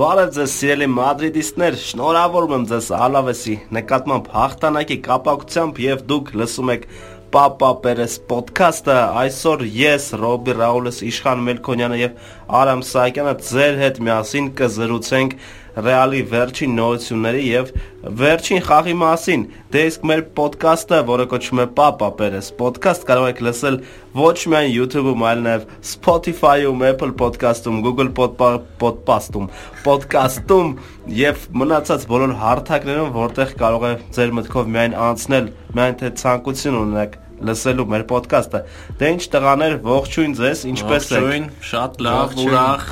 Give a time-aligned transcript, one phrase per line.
[0.00, 6.86] Բարև ձեզ սիրելի մադրիդիստներ, շնորհավորում եմ ձեզ Ալավեսի նկատմամբ հաղթանակի կապակցությամբ եւ դուք լսում եք
[7.34, 14.48] Պապա Պերես ոդքասթը այսօր ես Ռոբի Ռաուլս Իշխան Մելքոնյանը եւ Արամ Սահակյանը ձեր հետ միասին
[14.62, 15.36] կզրուցենք
[15.76, 17.70] Ռեալի վերջին նորությունների եւ
[18.20, 23.42] վերջին խաղի մասին։ Դե իսկ մեր ոդքասթը, որը կոչվում է Papa Perez Podcast, կարող եք
[23.46, 23.78] լսել
[24.20, 29.50] ոչ միայն YouTube-ում, այլ նաեւ Spotify-ում, Apple Podcast-ում, Google Podcast-ում,
[29.86, 30.72] Podcast-ում
[31.20, 37.20] եւ մնացած բոլոր հարթակներում, որտեղ կարող է ձեր մտքով միայն անցնել, միայն թե ցանկություն ունեք
[37.40, 38.60] լսելու մեր ոդկասթը։
[39.00, 42.90] Դե ինչ տղաներ, ողջույն ձեզ, ինչպե՞ս եք։ Ողջույն, շատ լավ, ուրախ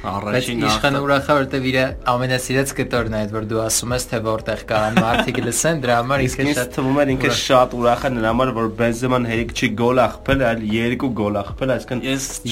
[0.00, 1.76] Առաջին իշխան ուրախա որտեվ իր
[2.08, 6.24] ամենասիրած կտորն է այդ որ դու ասում ես թե որտեղ կան մարդիկ լսեն դրա համար
[6.24, 10.00] ինքը շատ թվում է ինքը շատ ուրախ է նրա համար որ Բենզեման հերիք չի գոլ
[10.06, 12.04] ախփել այլ երկու գոլ ախփել այսինքն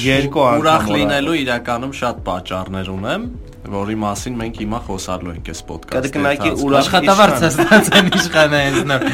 [0.05, 3.29] երկու անգամ ուրախ լինելու իրականում շատ պատճառներ ունեմ
[3.69, 8.81] որի մասին մենք հիմա խոսալու ենք այս ոդկասթը։ Կդկնակի ուրախ աշխատավարձ ստացած են իշխանը հենց
[8.93, 9.07] նոր։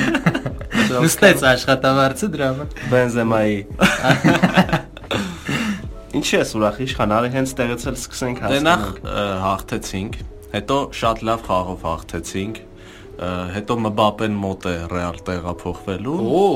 [1.05, 3.61] Նստեց աշխատավարձը դրա համար։ Բենզեմայի
[6.15, 8.85] Ինչի՞ ես ուրախ իշխան, արի հենց տեղից էլ սկսենք հասկանալ։ Դե նախ
[9.45, 10.21] հաղթեցինք,
[10.55, 12.61] հետո շատ լավ խաղով հաղթեցինք,
[13.15, 16.47] հետո Մբապեն մոտ է ռեալ տեղափոխվելու։ Օ,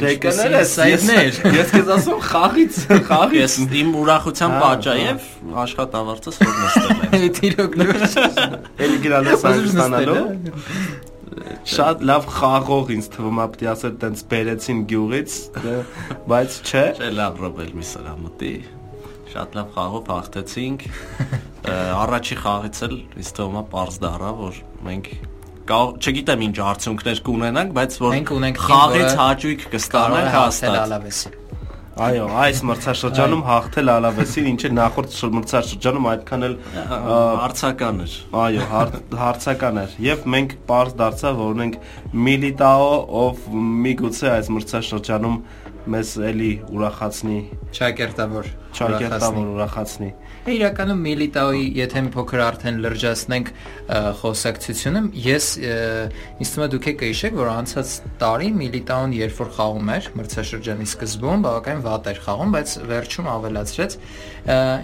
[0.00, 2.78] դե կներ ես այդներ։ Ես քեզ ասում խաղից,
[3.10, 5.26] խաղից։ Ես իմ ուրախության պատճառ եւ
[5.64, 8.00] աշխատավարձս որ նստել եմ։ Տիրոք նոր։
[8.86, 10.24] Էլի գրանես Հայաստանալու։
[11.66, 15.36] Շատ լավ խաղող ինձ թվում է, է ասել, տենց բերեցին գյուղից,
[16.32, 18.54] բայց չէ։ Չէ, լավ ռոբել մի սրամտի
[19.36, 20.84] շատ լավ խաղով հաղթեցինք։
[21.68, 25.10] Առաջի խաղից էլ ինձ թվում է པարզ դառա, որ մենք
[25.66, 28.14] չգիտեմ ինչ արդյունքներ կունենանք, բայց որ
[28.62, 31.42] խաղից հաճույք կստանանք հաստատ։
[31.96, 36.56] Այո, այս մրցաշրջանում հաղթել Ալավեսին, ինչը նախորդ մրցաշրջանում այդքան էլ
[36.92, 38.66] հարցական էր։ Այո,
[39.22, 41.78] հարցական էր։ Եվ մենք པարզ դարձավ, որ ունենք
[42.26, 42.90] Միլիտաո,
[43.22, 43.48] ով
[43.86, 45.40] միգուցե այս մրցաշրջանում
[45.92, 47.38] մեզ էլի ուրախացնի
[47.78, 48.48] ճակերտավոր
[48.78, 50.10] ճակերտավոր ուրախացնի
[50.46, 53.48] իրականում Միլիտաոյի եթե մի փոքր արդեն լրջացնենք
[54.20, 59.90] խոսակցությունը ես ինձ թվում է դուք եք հիշեք որ անցած տարի Միլիտաոն երբ որ խաղում
[59.96, 63.98] էր մրցաշրջանի սկզբում բավականին վատ էր խաղում բայց վերջում ավելացրեց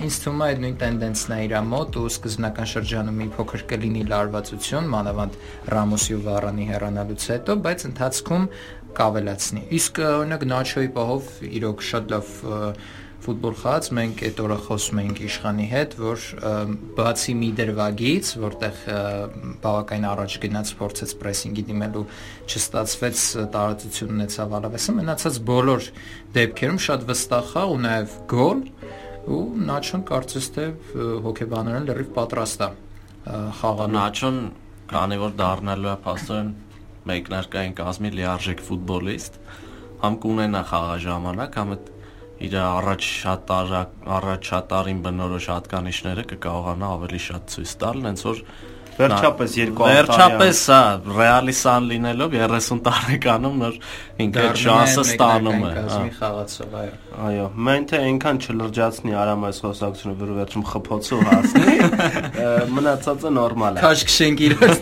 [0.02, 4.04] ինձ թվում է այդ նույն տենդենսն է իր մոտ ու սկզբնական շրջանում մի փոքր կլինի
[4.12, 5.36] լարվածություն մանավանդ
[5.72, 8.48] Ռամոսի ու Վարանի հեռանալուց հետո բայց ընթացքում
[8.92, 12.32] կավելացնի։ Իսկ օրինակ Նաչոյի պահով իրոք շատ լավ
[13.22, 16.24] ֆուտբոլ խաղաց, մենք այդ օրը խոսում էինք իշխանի հետ, որ
[16.98, 18.80] բացի մի դրվագից, որտեղ
[19.62, 22.02] բավականին առաջ գնաց փորձեց պրեսինգի դիմելու,
[22.50, 23.22] չստացվեց
[23.54, 25.88] տարածություն ունեցավ Ալավեսը, մնացած բոլոր
[26.38, 28.64] դեպքերում շատ վստահ խաղ ու նաև գոլ
[29.22, 30.66] ու Նաչոն կարծես թե
[31.22, 32.70] հոկեբաներն լրիվ պատրաստ է
[33.62, 34.38] խաղալու։ Նաչոն
[34.90, 36.48] քանի որ դառնալու է փաստորեն
[37.12, 39.38] մեկնարկային կազմի լիարժեք ֆուտբոլիստ,
[40.02, 41.90] համ կունենա խաղաժամանակ, համ այդ
[42.48, 43.54] իր առաջ շատ
[44.18, 48.46] առաջ շատարին բնորոշ հատկանիշները կկարողանա ավելի շատ ցույց տալ, հենց որ
[48.92, 50.80] Վերջապես երկու Վերջապես հա,
[51.16, 53.78] ռեալիսան լինելով 30 տարեկանում նոր
[54.24, 56.92] ինքը շանսը ստանում է։ Կազմի խաղացող, այո։
[57.28, 61.76] Այո, մեն թե այնքան չլրջացնի Արամ այս խոսակցությունը, որ վերջում խփոցու հասնի,
[62.76, 64.76] մնացածը նորմալ է։ Քաշ քշենք իրոց։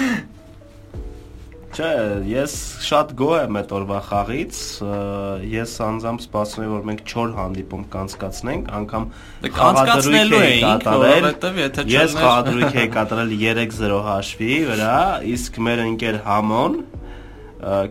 [1.74, 1.90] Չէ,
[2.30, 2.52] ես
[2.86, 4.58] շատ գոհ եմ այդ օրվա խաղից։
[5.50, 9.08] Ես անձամբ սպասում եմ, որ մենք 4 հանդիպում կանցկացնենք, անգամ
[9.42, 14.94] դե կանցկացնելու էինք, որովհետև եթե չէ Ես խաղադրույք էի կատարել 3-0 հաշվի վրա,
[15.34, 16.78] իսկ մեր ընկեր Համոն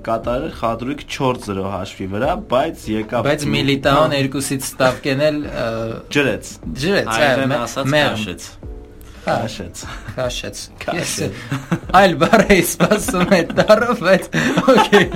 [0.08, 5.40] կատարել խադրույք 4-0 հաշվի վրա, բայց եկավ Բայց Միլիտաոն երկուսից ստավ կենել
[6.14, 6.52] ջրեց։
[6.84, 8.52] Ջրեց, այո, ասած քաշեց։
[9.24, 9.84] Քաշեց։
[10.18, 11.34] Քաշեց։ Քաշեց։
[12.00, 14.24] Այլ բառ է սպասում է դարով, բայց
[14.74, 15.08] օքեյ։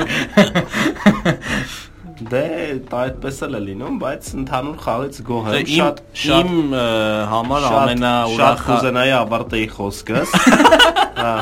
[2.18, 2.44] Դե
[2.98, 6.72] այդպես էլ է լինում, բայց ընդհանուր խաղից գոհ եմ։ Շատ շատ իմ
[7.34, 10.34] համար ամենաուրախ կուզենայի ավարտեի խոսքս։
[11.18, 11.36] Հա։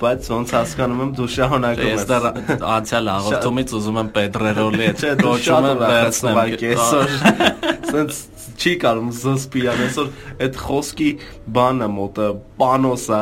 [0.00, 2.28] Բայց ոնց հասկանում եմ դու շահանակում ես։ Ես դեռ
[2.74, 7.16] անցյալ հաղորդումից ուզում եմ Պետրերոլի այդ կոչումը վերցնեմ։ Այսօր
[7.94, 8.22] սենց
[8.54, 10.10] չի կարում զսպիան այսօր
[10.44, 11.08] այդ խոսքի
[11.56, 12.26] բանը մոտը
[12.60, 13.20] պանոսա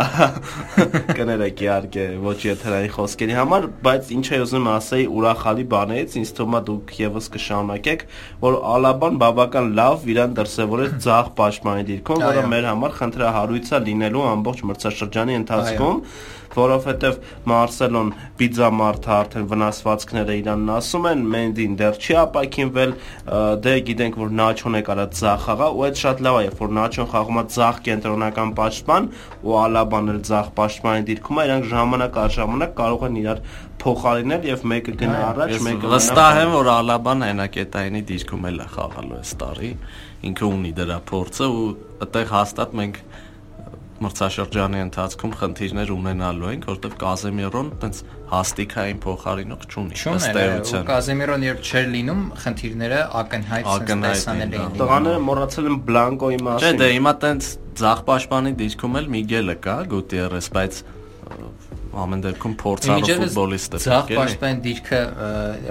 [1.18, 6.58] կներեք իհարկե ոչ եթերային խոսքերի համար բայց ինչ է ուզում ասեի ուրախալի բաներից ինձ թվում
[6.58, 8.04] է դուք եւս կշարունակեք
[8.44, 14.28] որ Ալաբան բավական լավ իրան դրսևորեց ցաղ պաշտպանի դիրքում որը մեր համար խնդրահարույց է լինելու
[14.32, 15.98] ամբողջ մրցաշրջանի ընթացքում
[16.56, 17.18] որովհետև
[17.52, 22.94] Մարսելոն պիզա մարդը արդեն վնասվածքները իրանն ասում են, Մենդին դեռ չի ապակինվել,
[23.66, 27.10] դե գիտենք որ Նաչոն է կարա ցախ խաղա ու այդ շատ լավ է, որ Նաչոն
[27.12, 29.10] խաղում է ցախ կենտրոնական պաշտպան
[29.42, 33.44] ու Ալաբան էլ ցախ պաշտպանի դիրքում է, իրանք ժամանակ առ ժամանակ կարող են իրար
[33.82, 39.16] փոխարինել եւ մեկը գնա առաջ, մեկը վստահ եմ որ Ալաբան հենակետայինի դիրքում էլ է խաղալու
[39.18, 39.70] այս տարի
[40.28, 41.64] ինքը ունի դրա փորձը ու
[42.06, 43.00] այդտեղ հաստատ մենք
[44.02, 48.00] մրցաշրջանի ընթացքում խնդիրներ ունենալու ենք, որովհետև Կազեմիրոն տենց
[48.32, 55.68] հաստիկային փոխարինող չունի։ Ըստ էության։ Կազեմիրոն երբ չէր լինում, խնդիրները ակնհայտ տեսանել էին։ Տղաները մոռացել
[55.72, 57.50] են Բլանկոյի մասին։ Չէ, դե հիմա տենց
[57.82, 60.82] ցախ պաշտպանի դիրքում էլ Միգելը կա, Գուտիերես, բայց
[61.92, 65.00] ամեն դեպքում փորձառու ֆուտբոլիստ է։ Ձախ պաշտպան դիրքը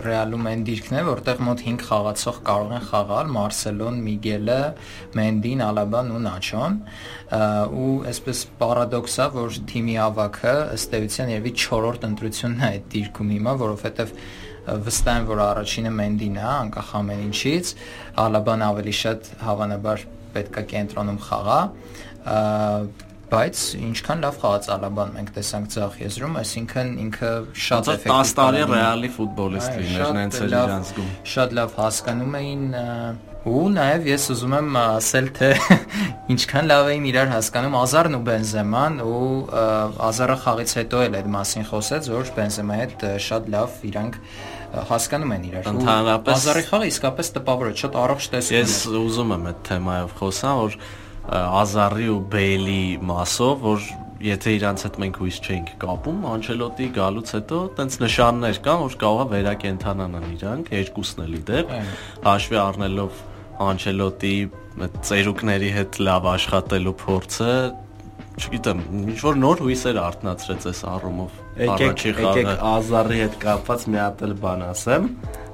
[0.06, 4.59] Ռեալում այն դիրքն է, որտեղ մոտ 5 խաղացող կարող են խաղալ Մարսելոն, Միգելը,
[5.18, 6.77] Մենդին, Ալաբան ու Նաչոն
[7.81, 13.35] ու այսպես պարադոքս է, որ թիմի ավակը ըստ էության երևի 4-րդ ընտրությունն է այդ դիրքում
[13.35, 14.15] հիմա, որովհետև
[14.62, 17.71] վստահ եմ, որ առաջինը Մենդին է, անկախ ամեն ինչից,
[18.21, 20.03] Ալաբան ավելի շատ հավանաբար
[20.35, 21.62] պետքա կենտրոնում խաղա
[23.31, 27.31] բայց ինչքան լավ խաղաց Ալաբան մենք տեսանք ցախ եզրում, այսինքն ինքը
[27.66, 32.66] շատ էֆեկտիվ 10 տարի ռեալի ֆուտբոլիստ լիներ, նենց էր իրան զգում։ Շատ լավ հասկանում էին
[33.42, 35.48] ու նաև ես ուզում եմ ասել թե
[36.36, 39.31] ինչքան լավ էին իրար հասկանում Ազարն ու Բենզեման ու
[40.12, 44.19] Ազարը խաղից հետո էլ այդ մասին խոսեց, որ Բենզեմայի հետ շատ լավ իրանք
[44.92, 49.34] հասկանում են իրար։ Ընդհանրապես Ազարի խաղը իսկապես տպավոր է, շատ առողջ տեսք ունի։ Ես ուզում
[49.36, 50.77] եմ այդ թեմայով խոսամ, որ
[51.29, 53.83] Ազարի ու Բեյլի մասով, որ
[54.25, 59.21] եթե իրանց հետ մենք հույս չենք կապում, Անչելոտի գալուց հետո տենց նշաններ կան, որ կարող
[59.21, 61.75] է վերակենդանանան իրանք, երկուսն էլ իդեպ,
[62.25, 63.21] հաշվի առնելով
[63.62, 64.35] Անչելոտի
[65.12, 67.53] ծերուկների հետ լավ աշխատելու փորձը,
[68.41, 68.81] չգիտեմ,
[69.12, 74.35] ինչ որ նոր հույսեր արտնացրեց այս առումով։ Եկեք, եկեք Ազարի հետ կապված մի հատ էլ
[74.41, 75.09] բան ասեմ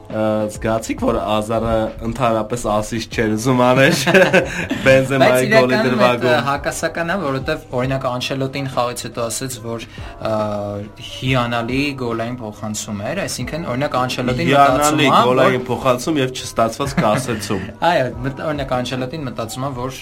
[0.08, 1.72] զգացիք որ Ազարը
[2.08, 3.96] ընդհանրապես ասից չէր ուզում անել
[4.86, 9.88] Բենզեմայի գոլի դրվագում հակասական է որովհետև օրինակ Անչելոտին խաղից հետո ասաց որ
[11.08, 17.68] հիանալի գոլային փոխանցում էր այսինքն օրինակ Անչելոտին մտածում է հիանալի գոլային փոխանցում եւ չստացված կասեցում
[17.92, 18.08] այո
[18.48, 20.02] օրինակ Անչելոտին մտածում է որ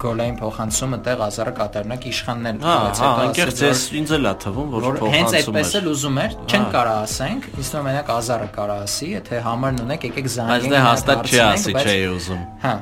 [0.00, 4.74] գոլային փոխանցումը տեղ Ազարը կատարնակ իշխանն էլ խաղից հետո ասաց ես ինձ էլ է թվում
[4.74, 9.09] որ փոխանցում հենց այդպես էլ ուզում էր չեն կարա ասենք իսկ մենակ Ազարը կարա ասի
[9.10, 12.72] եթե համարն ունեք, եկեք զանգենք։ Բայց դե հաստատ չի ասի, չէի ուզում։ Հա,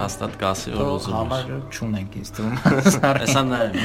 [0.00, 2.56] հաստատ կասի որ ուզում է։ Համարը չունենք ինձ թվում։
[3.20, 3.76] Հեսա նայեմ։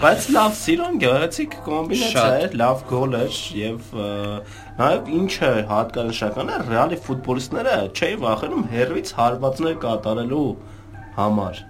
[0.00, 3.90] Բայց լավ սիրուն գեղեցիկ կոմբինացիա էր, լավ գոլ էր եւ
[4.78, 10.46] նաեւ ինչը հատկանշական է, ռեալի ֆուտբոլիստները չէի վախենում հերվից հարվածներ կատարելու
[11.18, 11.62] համար։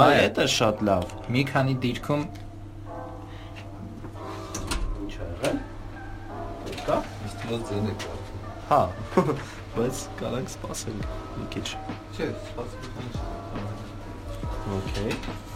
[0.00, 2.24] Այ դա շատ լավ։ Մի քանի դիրքում
[5.04, 5.62] ինչ ա եղել։
[6.88, 6.98] Կա
[7.48, 8.17] Ոնց ձենը
[8.68, 8.78] կա։
[9.14, 9.22] Հա,
[9.78, 10.98] բայց կարանք սպասել
[11.38, 11.66] մի քիչ։
[12.18, 13.38] Չէ, սպասել չեմ։
[14.78, 15.47] Okay։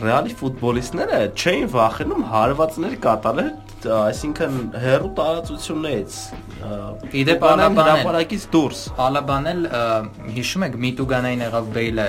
[0.00, 3.50] Ռեալի ֆուտբոլիստները չէին վախենում հարվածներ կատարել
[3.80, 6.16] այսինքն հերու տարածություններից
[7.20, 9.60] իդեպ Ալաբանել հրապարակից դուրս Ալաբանել
[10.36, 12.06] հիշում եք Միտուգանային եղավ Բեյլը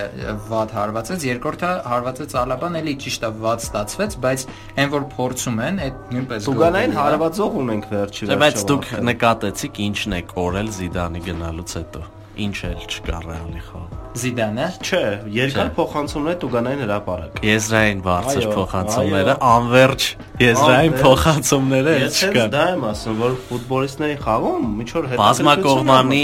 [0.52, 4.48] վատ հարվածեց երկրորդը հարվածեց Ալաբան էլի ճիշտ է վատ ստացվեց բայց
[4.84, 10.18] այն որ փորձում են այդ նույնպես Տուգանային հարվածող ունենք վերջի վերջը բայց դուք նկատեցիք ինչն
[10.20, 15.02] է կորել Զիդանի գնալուց հետո ինչ էլ չկա ռեալի խաղ Զիդանը չէ
[15.36, 20.08] երկար փոխանցումներ Տուգանային հրապարակ Եզրային բարձր փոխանցումները անverջ
[20.44, 26.24] եզրային փոխանցումները չկա դա եմ ասում որ ֆուտբոլիստների խաղում ինչ որ հետ բազմակողմանի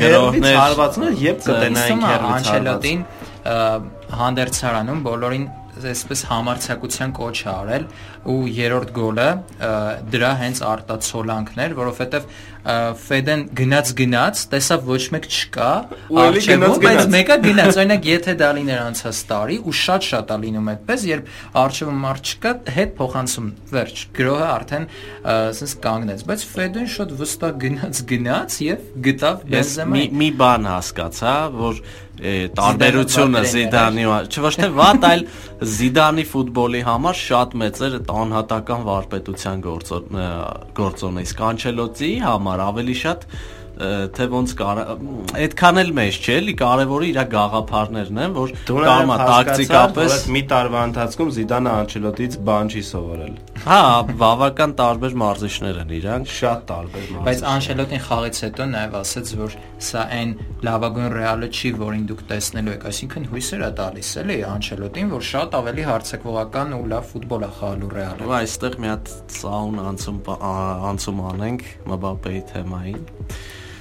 [0.00, 3.04] գրողներ հարվածներ երբ կտենային Անչելոտին
[4.24, 5.46] հանդերձարանում բոլորին
[5.82, 7.86] այսպես համարցակության կոչ է արել
[8.30, 9.28] ու երրորդ գոլը
[10.14, 12.28] դրա հենց արտացոլանքներ, որովհետև
[12.64, 15.66] Ֆեդեն գնաց գնաց, տեսավ ոչ մեկ չկա,
[16.22, 21.04] արժեվում, բայց մեկը գնաց, օրինակ եթե դա լիներ անցած տարի ու շատ-շատ է լինում այդպես,
[21.10, 21.28] երբ
[21.60, 24.88] արժևում մարդ չկա, հետ փոխանցում վերջ, գրոհը արդեն
[25.34, 31.84] ասես կանգնեց, բայց Ֆեդեն շատ վստահ գնաց գնաց եւ գտավ Բենզեմա։ Մի բան հասկացա, որ
[32.14, 35.24] տարբերությունը Զիդանի, չէ ոչ թե վատ, այլ
[35.74, 40.22] Զիդանի ֆուտբոլի համար շատ մեծ էր այդ անհատական վարպետության գործոն
[40.78, 43.28] գործոնը, իսկ Անչելոտի համար ավելի շատ
[43.74, 44.80] թե ոնց կար
[45.34, 51.32] այդքան էլ մեծ չէ, էլի կարևորը իր գաղափարներն են, որ կարմա տակտիկապես մի տարվա ընթացքում
[51.34, 57.42] Զիդանը Անչելոտից բան չի սովորել։ Հա, բավական տարբեր մարզիչներ են իրանք։ Շատ տարբեր մարզիչ։ Բայց
[57.48, 59.54] Անշելոտին խաղից հետո նաև ասաց, որ
[59.86, 60.34] սա այն
[60.68, 65.56] լավագույն Ռեալը չի, որին դուք տեսնելու եք, այսինքն հույսեր է տալիս էլի Անշելոտին, որ շատ
[65.64, 70.20] ավելի հարցակողական ու լավ ֆուտբոլ է խաղալու Ռեալը։ Ու այստեղ մի հատ սաուն անցում
[70.92, 73.08] անցում անենք Մբապեի թեմային։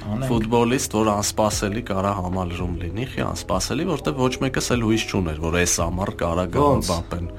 [0.03, 5.59] Ֆուտբոլիստ, որ անսպասելի կարա համալրում լինի, խի անսպասելի, որտեղ ոչ մեկս էլ հույս չուներ, որ
[5.63, 7.29] այս ամառ կարա գա Մբապեն։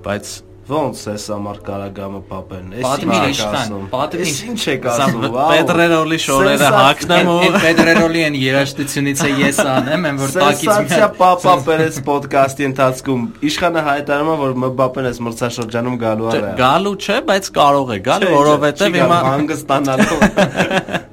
[0.00, 0.32] Բայց
[0.68, 6.68] Ոնց էս համար կարագամը պապեն։ Էս Պատմիր ասում։ պատմիր։ Էս ինչ սա ասում։ Պետրերոլի շորերը
[6.76, 12.00] հակնեմ ու Այդ Ֆեդերալի են երաշտությունից է ես անեմ, եմ որ տակից Սենսացիա պապա Պերես
[12.10, 17.90] ոդկասթի ընթացքում իշխանը հայտարարում է, որ Մբապեն էս մրցաշրջանում գալու է։ գալու չէ, բայց կարող
[17.90, 20.20] է գալ, որովհետև հիմա հանգստանալու։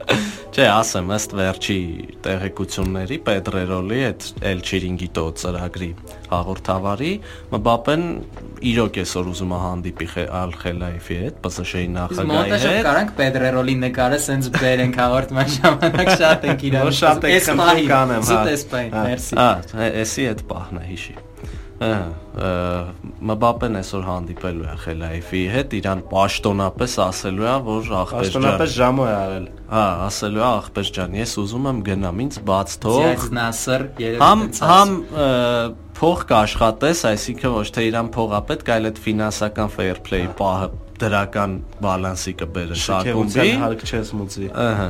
[0.58, 1.82] Չէ, ասեմ, ըստ վերջի
[2.26, 5.92] տեղեկությունների Պետրերոլի այդ El Chiringuito ծրագրի
[6.32, 7.12] հաղորդավարի
[7.54, 8.04] Մբապեն
[8.72, 10.08] իրոք այսօր ուզում է հանդիպի
[10.42, 16.68] Ալ Խելայֆի հետ, ՊՍՇ-ի նախագահի հետ։ կարանք Պեդրերոլի նկարը սենց բերենք հաղորդման ժամանակ շատ ենք
[16.72, 19.50] իրար։ շատ եք խնդրում կանեմ, հա։ Զուտ էս պայն, մերսի։ Ա,
[20.04, 21.18] էսի այդ պահն է հիշի։
[21.78, 22.06] Ահա,
[23.28, 29.06] Մբապեն այսօր հանդիպելու է Խելայֆի հետ, իրան պաշտոնապես ասելու է, որ ախպեր ջան։ Աշտոնապես ժամո
[29.06, 33.28] է արել։ Հա, ասելու է ախպեր ջան, ես ուզում եմ գնամ, ինձ բաց թող։ Ձյաձ
[33.38, 34.96] Նասր երևի Համ համ
[35.98, 40.68] փող կաշխատես, այսինքն ոչ թե իրան փողա պետք, այլ այդ ֆինանսական fair play պահը
[41.02, 44.88] դրական բալանսի կբերես ակումբի։ Շքեվության հարկ չես մուծի։ Ահա։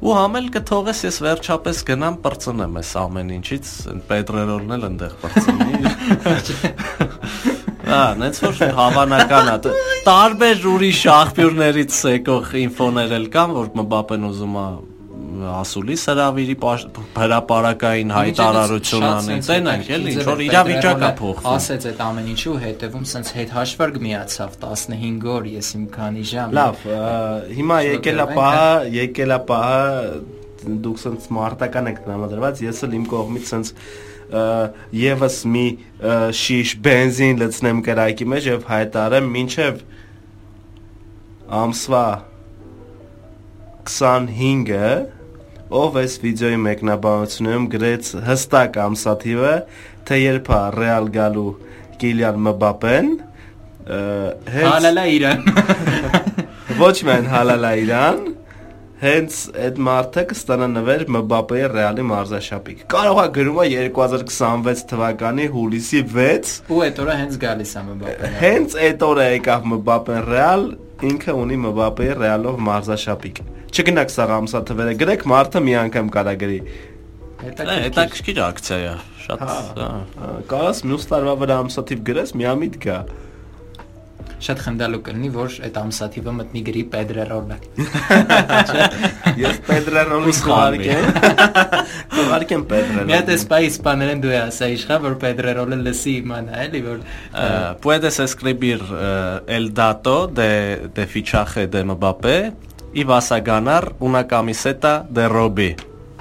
[0.00, 5.80] Ու համել կթողես ես վերջապես գնամ բրծնեմ այս ամեն ինչից, այն Պետրերոլն էլ այնտեղ բրծնի։
[7.90, 9.74] Ահա, նենց որ հավանական է։
[10.06, 14.66] Տարբեր ուրիշ աղբյուրներից եկող ինֆոներ էլ կան, որ Մբապեն ուզում է
[15.60, 16.86] ասուլիս հրավիրի պաշ-
[17.20, 23.32] հրապարակային հայտարարություն անի։ Տենանք էլի, ինչ որ իրավիճակա փոխվում։ Ասեց այդ ամեն ինչու հետևում սենց
[23.40, 26.84] հետ հաշվարկ միացավ 15 օր, ես իմ քանի ժամ։ Լավ,
[27.60, 29.82] հիմա եկել է Շոկերով պահը, եկել է պահը
[30.84, 33.74] դուք սենց մարտական եք տրամադրված, ես էլ իմ կողմից սենց
[35.00, 35.66] եւս մի
[36.40, 39.80] շիշ բենզին լցնեմ կրակի մեջ եւ հայտարեմ մինչեւ
[41.60, 42.04] ամսվա
[43.90, 44.90] 25-ը
[45.70, 49.52] ով այս վիդեոյի մեկնաբանությունում գրեց հստակ ամսաթիվը,
[50.08, 51.50] թե երբ է Ռեալ գալու
[52.00, 54.00] Կիլիան Մբապեն, ա,
[54.56, 55.46] հենց Հալալա իրան։
[56.84, 58.20] ոչ միայն հալալա իրան,
[59.00, 59.36] հենց
[59.66, 66.52] այդ մարդը կստանա նվեր Մբապեի Ռեալի մարզաշապիկ։ Կարող է գրում է 2026 թվականի հուլիսի 6,
[66.68, 70.66] Ու այդ օրը հենց գալիս է Մբապեն։ հենց այդ օրը եկավ Մբապեն Ռեալ,
[71.10, 76.60] ինքը ունի Մբապեի Ռեալով մարզաշապիկ։ Չգնաք սա ամսաթվերը, գրեք մարդը մի անգամ կարա գրի։
[77.40, 79.90] Հետաքրքիր ակցիա է, շատ։ հա։
[80.50, 83.00] Կարաս մյուս տարվա վրա ամսաթիվ գրես, միամիտ գա։
[84.40, 87.56] Շատ խնդալու կլինի, որ այդ ամսաթիվը մտնի գրի Պեդրերոլը։
[89.42, 91.82] Ես Պետրերոնի Սխալվի։ կողարկեմ։
[92.14, 96.82] Կողարկեմ Մի հատ Պետրերոնի։ էս պայ իսպաներեն դու ասա իշխա, որ Պեդրերոլը լսի իմանա, էլի
[96.88, 97.04] որ
[97.84, 98.80] puedes escribir
[99.58, 102.38] el dato de, de fichaje de Mbappé
[102.92, 105.76] y vas a ganar una camiseta de Robbie.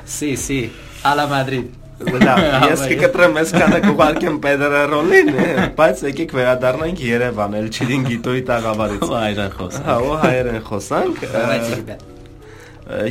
[0.05, 0.71] Sí, sí,
[1.03, 2.39] a la Madrid։ Լավ,
[2.71, 5.31] ես կկտրեմ ես կանա կուղարկեմ Պեդերերոնին,
[5.75, 11.25] բայց եկեք վերադառնանք Երևան, էլ Չիլին գիտոյի տաղավարից։ Ու հայերեն խոսանք։ Հա, ու հայերեն խոսանք։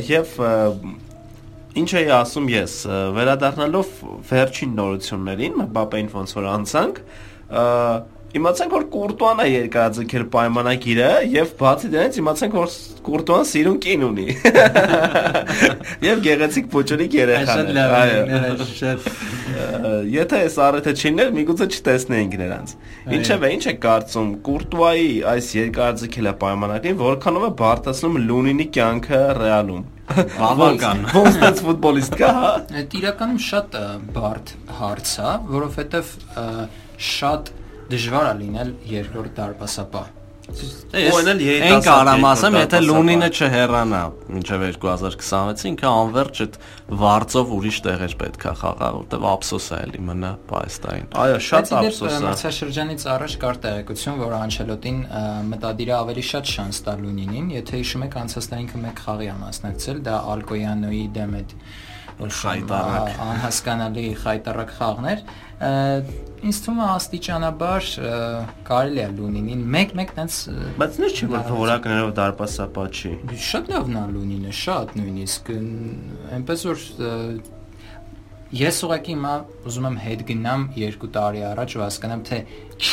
[0.09, 0.33] Եվ
[1.79, 2.77] ինչ էի ասում ես,
[3.19, 3.91] վերադառնալով
[4.31, 7.03] վերջին նորություններին, Մբապեին ոնց որ անցանք,
[8.37, 12.73] իմացանք որ Կուրտուան է երկարաձգել պայմանագիրը եւ բացի դրանից իմացանք որ
[13.09, 14.25] Կուրտուան սիրուն կին ունի։
[16.09, 19.07] Եվ գեղեցիկ փոճորիկ երեխա։ Շատ լավ է, շատ։
[20.13, 22.73] Եթե այս առիթը չիներ, միգուցե չտեսնեինք նրանց։
[23.17, 31.01] Ինչևէ, ինչ է կարծում Կուրտուայի այս երկարաձգելը պայմանագիրը, որքանով է բարձրացնում Լունինի կյանքը Ռեալում։ Բավական։
[31.13, 33.75] Ոնց դες ֆուտբոլիստ կա, հա։ Այդ իրականում շատ
[34.15, 36.45] բարդ հարց է, որովհետև ը,
[37.09, 37.51] շատ
[37.89, 40.15] դժվար է լինել երկրորդ դարպասապահ։
[40.49, 43.99] այն երիտասարդ կարամ ասեմ, երկրորդ եթե Լունինը չհեռանա
[44.33, 46.55] մինչև 2026, ինքը անverջ այդ
[47.01, 52.23] վարձով ուրիշ տեղեր պետքա խաղա, որտեվ ափսոս է էլի մնա Պայստային։ Այո, շատ ափսոս է։
[52.25, 54.99] Մրցաշրջանից առաջ կար տեղեկություն, որ Անչելոտին
[55.53, 59.37] մտադիր է ավելի շատ շանս տա Լունինին, եթե հիշում եք անցած տարի մեկ խաղի է
[59.45, 61.55] մասնակցել, դա Ալկոյանոյի դեմ այդ
[62.19, 65.21] ա- անհասկանալի խայտարակ խաղներ,
[66.49, 67.87] ինձ թվում է աստիճանաբար
[68.69, 70.35] կարելի է Լունինին մեկ-մեկ տենց
[70.79, 73.11] Բայց նույն չի որ որակներով դարպասապա չի։
[73.49, 75.53] Շատ լավն է Լունինը, շատ նույնիսկ
[76.39, 76.85] այնպես որ
[78.49, 79.31] Ես ուղղակի հիմա
[79.69, 82.37] ուզում եմ հետ գնամ 2 տարի առաջ ու հասկանամ թե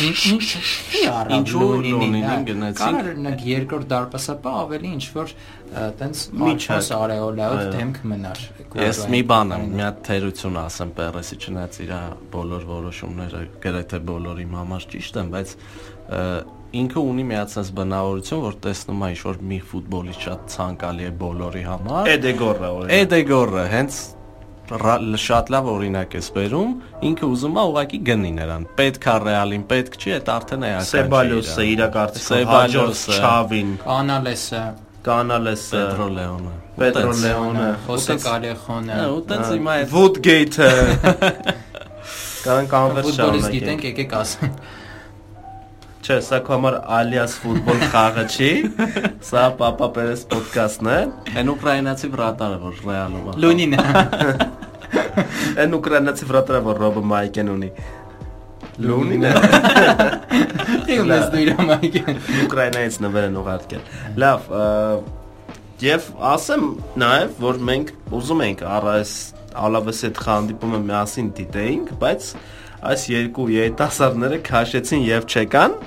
[0.07, 5.33] ինչ ինչ չի առավ Ինչու Լունինին գնացինք։ Կարող երկրորդ դարպասապա ավելի ինչ որ
[6.01, 8.43] տենց միջոց արեոլայով Այո։ դեմք մնար։
[8.85, 11.95] Ես մի բան եմ, մի հատ թերություն ասեմ Պերեսի չնայած իր
[12.37, 15.57] բոլոր որոշումները գրեթե բոլոր իմ համար ճիշտ են, բայց
[16.77, 21.63] ինքը ունի մի sense բնավորություն, որ տեսնում է ինչ-որ մի ֆուտբոլիստ շատ ցանկալի է բոլորի
[21.67, 24.01] համար։ Էդեգորը օրինակ։ Էդեգորը հենց
[24.67, 26.71] շատ լավ օրինակ է սպերում,
[27.07, 30.91] ինքը ուզում է ուղակի գնի նրան։ Պետք է Ռեալին, պետք չի, դա արդեն էական չի
[30.91, 34.63] Սեբալյոսը իր։ իր կարծիքով Սեբալյոսը, Չավին, Անալեսը,
[35.07, 40.71] Կանալեսը, Պետրո Լեոնը։ Պետրո Լեոնը, Խոսե Կալեխոնը, Հա, ու տենց հիմա այդ Woodgate-ը։
[42.47, 44.61] անվերջ ֆուտբոլիստ շարունակենք։ գիտենք, եկեք ասենք։
[46.07, 48.49] Չէ, սա քո համար alias ֆուտբոլ խաղը չի։
[49.27, 50.99] Սա Papa Perez podcast-ն է։
[51.41, 53.79] Այն ուկրաինացի վրատարը, որ Ռեալում է։ Լունինը։
[55.65, 57.71] Այն ուկրաինացի վրատարը, որ Ռոբը Մայկեն ունի։
[58.87, 59.27] Լունին
[60.95, 63.91] Իմ ես դու իր մայքեն։ Ուկրաինայից նվեր են ուղարկել։
[64.23, 64.47] Լավ,
[65.83, 66.69] եւ ասեմ
[67.03, 69.17] նաեւ, որ մենք ուզում ենք առ այս
[69.67, 72.31] Ալավեսի հետ հանդիպումը միասին դիտեինք, բայց
[72.95, 75.79] այս երկու երիտասարդները քաշեցին եւ չեկան։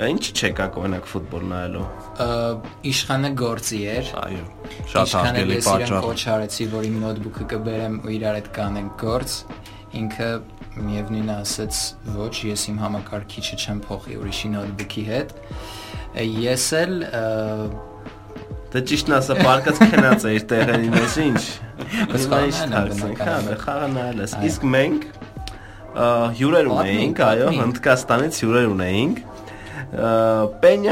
[0.00, 1.82] Ինչ չեկակ օրինակ ֆուտբոլ նայելու։
[2.90, 4.44] Իշխանը գործի էր։ Այո,
[4.92, 9.36] շատ հարգելի պատճառ։ կոչ արեցի, որ իմ նոթբուքը կբերեմ ու իրար հետ կանենք գործ։
[10.00, 10.30] Ինքը
[10.80, 11.82] միևնույնն է ասաց,
[12.16, 15.36] ոչ, ես իմ համակարգիչը չեմ փոխի ուրիշի նոթբուքի հետ։
[16.40, 16.94] Ես էլ
[18.70, 21.40] Դե ճիշտն ասա, բարկած քնած է իր տեղերին, ես ինչ։
[22.38, 22.52] այլ
[23.82, 25.06] է, նայել ես։ Իսկ մենք
[26.38, 29.24] հյուրեր ունեինք, այո, Հնդկաստանից հյուրեր ունեինք։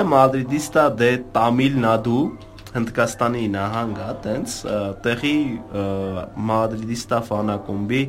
[0.04, 2.20] Madridista de Tamil Nadu
[2.68, 4.54] Հնդկաստանի նահանգ է, տենց
[5.04, 5.36] տեղի
[6.50, 8.00] Madridista ֆանակումբի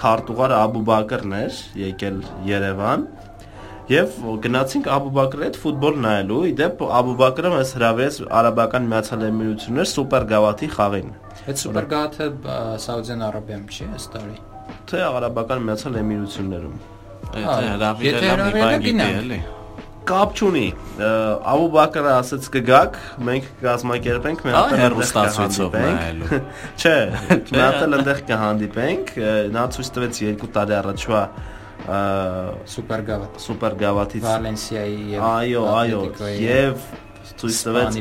[0.00, 3.06] քարտուղար Աբուբակրն էր եկել Երևան
[3.88, 10.68] Եվ գնացինք Աբուբակրի հետ ֆուտբոլ նայելու։ Իդեպ Աբուբակրը մեզ հրավիրեց Արաբական Միացյալ Էմիրություններ Սուպեր Գավաթի
[10.74, 11.14] խաղին։
[11.48, 12.28] այդ սուպերգաթը
[12.84, 14.36] Սաուդյան Արաբիայում չի այս տարի։
[14.92, 16.76] Թե Արաբական Միացյալ Էմիրություններում։
[17.38, 19.40] Եթե գիտի գնանք։ էլի։
[20.08, 20.64] Կապ չունի։
[20.98, 21.10] Ը,
[21.52, 22.96] Աբուբակրը ասաց կգաք,
[23.28, 26.30] մենք կազմակերպենք, այնտեղ հեռուստացույցով նայելու։
[26.80, 26.94] Չէ,
[27.88, 29.12] էլ այնտեղ կհանդիպենք։
[29.58, 31.20] Նա ցույց տվեց 2 տարի առաջվա
[31.88, 32.00] ը,
[32.72, 36.00] Սուպերգավաթ։ Սուպեր Գավաթից Վալենսիայի եւ Այո, այո,
[36.44, 36.88] եւ
[37.42, 37.98] ցույց տվեց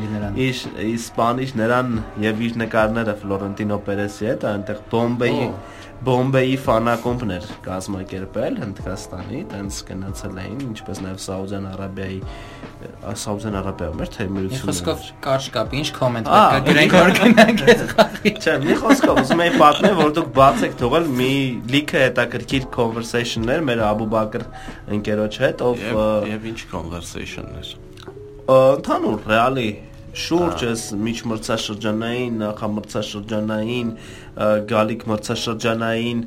[0.48, 5.48] իր իսպանիչ նրան եւ իր նկարները Ֆլորենտինո Պերեսի հետ այնտեղ Բոմբեի
[5.98, 12.20] Բոմբեի ֆանակոմբն էր կազմակերպել Հնդկաստանի, տենց գնացել էին, ինչպես նաեւ Սաուդյան Արաբիայի
[13.24, 17.12] Սաուդյան Արաբիայում էր թե Մի միությունը։ խոսքով կարճ կապ, ինչ կոմենտ պետք է գրենք որ
[17.18, 21.34] գնանք այդ խաղի։ Չէ, մի խոսքով ուզում եի պատմել, որ դուք բաց եք թողել մի
[21.74, 24.48] լիքը հետաքրքիր conversation-ներ մեր Աբուբակր
[25.00, 25.86] ընկերոջ հետ, ով
[26.38, 27.76] եւ ինչ conversation-ներ։
[28.48, 29.70] Ընդհանուր ռեալի
[30.18, 33.90] շուրջ էս միջմրցաշրջանային, նախամրցաշրջանային,
[34.70, 36.22] գալիք մրցաշրջանային,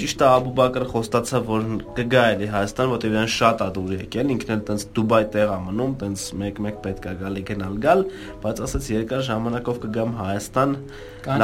[0.00, 1.66] ճիշտ է Աբուբակրը խոստացավ, որ
[1.98, 5.58] կգա էլի Հայաստան, որտեղ իրան շատ ա դուր եկել, ինքն էլ տենց Դուբայ տեղ ա
[5.66, 8.06] մնում, տենց մեկ-մեկ պետք է գալի գնալ գալ,
[8.46, 10.74] բայց ասաց երկար ժամանակով կգամ Հայաստան,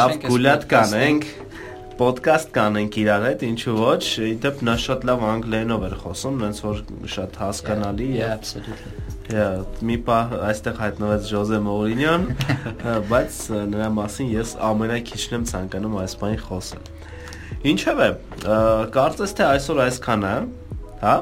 [0.00, 1.28] լավ գուլյատ podcast-ը։ կանենք,
[1.98, 6.80] ոդկաստ կանենք իրար հետ, ինչու ոչ, իդեպ նա շատ լավ անգլերենով էր խոսում, ոնց որ
[7.14, 8.92] շատ հասկանալի եւ absolutely։
[9.32, 12.24] Yeah, մի պահ այստեղ հայտնվեց Ժոզե Մորինյոն,
[13.12, 13.36] բայց
[13.72, 16.90] նրա մասին ես ամենակիչն եմ ցանկանում այս բանի խոսել։
[17.72, 18.08] Ինչևէ,
[18.96, 20.34] կարծես թե այսօր այսքանը,
[21.02, 21.14] հա?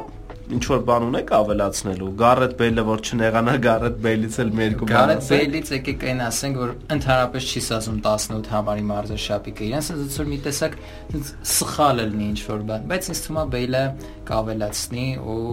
[0.51, 4.97] Ինչ որ բան ունեք ավելացնելու։ Գարեթ Բեյլը որ չնեղանա Գարեթ Բեյլից էլ մի երկու բան
[4.97, 10.31] Գարեթ Բեյլից եկեք այն ասենք, որ ընդհանրապես չի սազում 18 համարի մարզաշապիկը։ Իրեն ասած որ
[10.31, 10.77] մի տեսակ
[11.21, 13.85] ինձ սխալ լինի ինչ որ բան, բայց ինձ թվում է Բեյլը
[14.31, 15.47] կավելացնի ու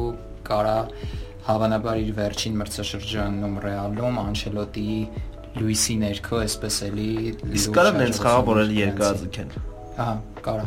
[0.48, 0.78] կարա
[1.48, 4.98] հավանաբար իր վերջին մրցաշրջանում Ռեալում Անչելոտիի
[5.58, 7.12] Լուիսի ներքո այսպես էլի
[7.58, 9.54] Իսկ կարա նենց խաղա որ էլ երկազգեն։
[9.98, 10.16] Ահա,
[10.48, 10.66] կարա։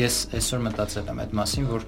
[0.00, 1.84] Ես այսօր մտածել եմ այդ մասին, որ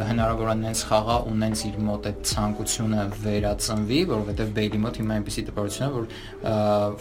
[0.00, 5.16] հնարավոր է նենց խաղա ու նենց իր մոտ այդ ցանկությունը վերածնվի, որովհետև Բեյլի մոտ հիմա
[5.18, 6.06] այնպեսի տպավորություն է, որ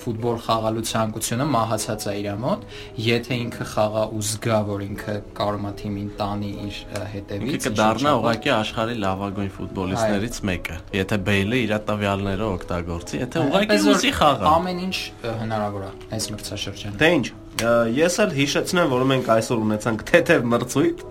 [0.02, 2.66] ֆուտբոլ խաղալու ցանկությունը մահացած է իր մոտ,
[3.08, 6.80] եթե ինքը խաղա ու զգա, որ ինքը կարող է թիմին տանի իր
[7.12, 13.80] հետևից, Ինքը կդառնա ուղղակի աշխարհի լավագույն ֆուտբոլիստներից մեկը։ Եթե Բեյլը իր տվյալները օգտագործի, եթե ուղղակի
[13.92, 14.98] ուզի խաղա։ Ամեն ինչ
[15.42, 17.28] հնարավոր է այս մրցաշրջանում։ Դե ինչ,
[17.60, 21.02] Ես էլ հիշեցնեմ, որ մենք այսօր ունեցանք թեթև մրցույթ,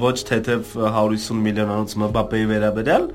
[0.00, 3.06] ոչ թեթև 150 միլիոնանոց Մբապեի վերաբերյալ,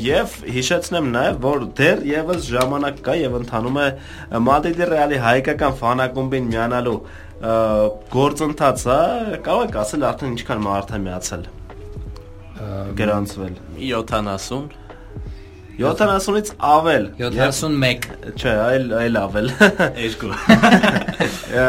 [0.00, 3.88] եւ հիշեցնեմ նաեւ, որ դեռ եւս ժամանակ կա եւ ընթանում է
[4.46, 6.98] Մադրիդի Ռեալի հայկական ֆանակումբին միանալու
[8.14, 9.00] գործընթացը,
[9.44, 11.48] կարող եք ասել արդեն ինչքան մարդ է միացել
[13.00, 14.79] գրանցվել։ 70
[15.80, 19.48] 70-ից ավել։ 71 Չէ, այլ այլ ավել։
[20.04, 20.32] երկու
[21.50, 21.64] Ա,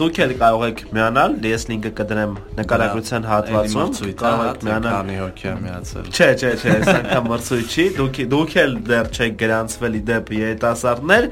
[0.00, 5.52] Դուք էլ կարող եք միանալ, ես լինկը կդնեմ նկարագրության հատվածում, կարող եք միանալ։ քանի հոգի
[5.66, 10.32] միացել Չէ, չէ, չէ, այս անգամ մրցույթ չի։ Դուք դուք էլ դեռ չեք գրանցվել իդեպ
[10.36, 11.28] երիտասարդներ։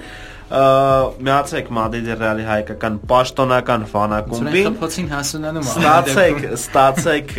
[1.24, 7.32] Միացեք Մադրիդի Ռեալի հայկական պաշտոնական ֆանակումբին։ խփոցին հասունանում Ստացեք, ստացեք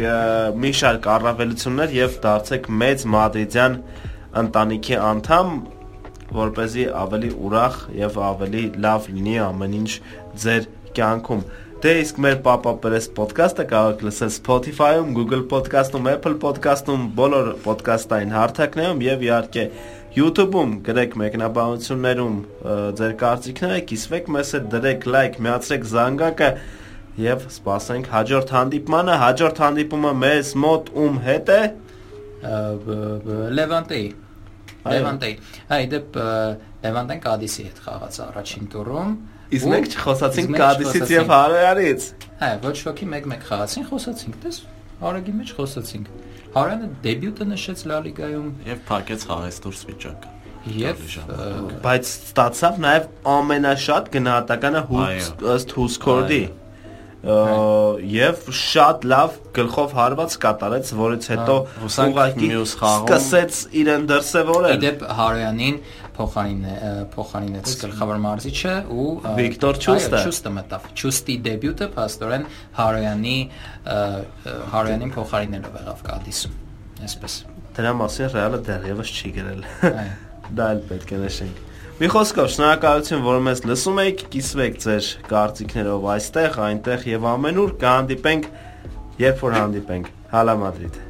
[0.63, 3.77] մի շարք առավելություններ եւ դարձեք մեծ մադրիդյան
[4.41, 5.51] ընտանիքի անդամ,
[6.35, 9.91] որ เป զի ավելի ուրախ եւ ավելի լավ լինի ամեն ինչ
[10.43, 10.67] ձեր
[10.97, 11.45] կյանքում։
[11.85, 17.51] Դե իսկ մեր Papa Press podcast-ը կարող եք լսել Spotify-ում, Google Podcast-ում, Apple Podcast-ում, բոլոր
[17.65, 19.65] podcast-ային հարթակներում եւ իհարկե
[20.15, 22.41] YouTube-ում գրեք մեկնաբանություններում
[23.01, 26.51] ձեր կարծիքները, կիսվեք մեզ հետ, դրեք լայք, միացրեք զանգակը
[27.25, 31.63] եւ սպասենք հաջորդ հանդիպմանը։ Հաջորդ հանդիպումը մեզ մոտ ում հետ է։
[33.59, 34.07] Լևանտեի
[34.85, 35.35] Լևանտեի
[35.75, 36.19] այ դեպ
[36.85, 39.15] Լևանտեն Կադիսի հետ խաղաց առաջին տուրում
[39.55, 42.05] Իսկ մենք չխոսացինք Կադիսից եւ Հարոյանից։
[42.41, 44.57] Հա, ոչ ոքի մեկ-մեկ խաղացին, խոսացինք, տես։
[45.05, 46.09] Արագի մեջ խոսացինք։
[46.55, 50.29] Հարանը դեբյուտը նշեց Լա լիգայում եւ փակեց խաղեց դուրս վիճակը
[50.65, 51.41] ը,
[51.85, 53.03] Բայց ստացավ նաեւ
[53.35, 55.25] ամենաշատ գնահատականը հուս Այո։
[57.25, 64.75] Եվ շատ լավ գլխով հարված կատարեց, որից հետո Հա, ուղղակի մյուս խաղում- սկսեց իրեն դրսևորել։
[64.77, 65.79] իդեպ Հարոյանին
[66.15, 66.61] փոխարին
[67.15, 69.07] փոխարինեց գլխավոր մարզիչը ու
[69.39, 72.45] Վիկտոր Չուստը։ Չուստը մտավ։ Չուստի դեբյուտը փաստորեն
[72.79, 73.37] Հարոյանի
[74.75, 76.53] Հարոյանին փոխարինելով եղավ Կադիսում։
[77.05, 77.33] Այսպես։
[77.75, 79.61] Դրա մասին Ռեալը դեռևս չի գրել։
[79.91, 80.13] Այո։
[80.55, 81.57] Դա էլ պետք է նշենք։
[81.95, 88.51] Մի խոսքով, շնորհակալություն, որ մեզ լսում եք, կիսվեք ձեր կարծիքներով այստեղ, այնտեղ եւ ամենուր կհանդիպենք,
[89.23, 91.04] երբ որ հանդիպենք։ Հալա Մադրիդ։